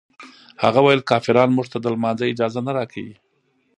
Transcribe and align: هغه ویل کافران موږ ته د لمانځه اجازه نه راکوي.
هغه 0.63 0.79
ویل 0.81 1.01
کافران 1.11 1.49
موږ 1.53 1.67
ته 1.71 1.77
د 1.79 1.85
لمانځه 1.93 2.25
اجازه 2.31 2.59
نه 2.67 2.71
راکوي. 2.77 3.15